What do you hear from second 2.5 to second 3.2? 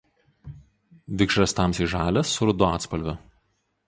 rudu atspalviu.